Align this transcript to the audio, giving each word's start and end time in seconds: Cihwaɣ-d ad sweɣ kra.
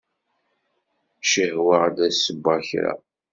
Cihwaɣ-d 1.29 1.97
ad 2.05 2.13
sweɣ 2.15 2.59
kra. 2.69 2.93